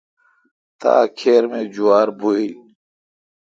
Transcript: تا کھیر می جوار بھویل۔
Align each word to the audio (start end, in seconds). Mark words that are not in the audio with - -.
تا 0.79 0.93
کھیر 1.17 1.43
می 1.51 1.61
جوار 1.73 2.07
بھویل۔ 2.19 2.53